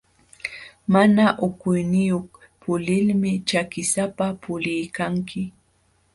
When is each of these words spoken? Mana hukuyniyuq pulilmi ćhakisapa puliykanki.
Mana 0.93 1.23
hukuyniyuq 1.41 2.29
pulilmi 2.61 3.31
ćhakisapa 3.47 4.27
puliykanki. 4.43 5.43